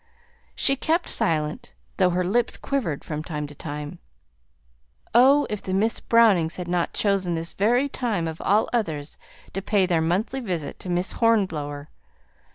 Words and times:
She 0.55 0.75
kept 0.75 1.07
silence, 1.07 1.73
though 1.97 2.09
her 2.09 2.23
lips 2.23 2.57
quivered 2.57 3.03
from 3.03 3.23
time 3.23 3.45
to 3.45 3.53
time. 3.53 3.99
Oh, 5.13 5.45
if 5.47 5.67
Miss 5.67 5.99
Brownings 5.99 6.55
had 6.55 6.67
not 6.67 6.91
chosen 6.93 7.35
this 7.35 7.53
very 7.53 7.87
time 7.87 8.27
of 8.27 8.41
all 8.41 8.67
others 8.73 9.19
to 9.53 9.61
pay 9.61 9.85
their 9.85 10.01
monthly 10.01 10.39
visit 10.39 10.79
to 10.79 10.89
Miss 10.89 11.11
Hornblower! 11.11 11.89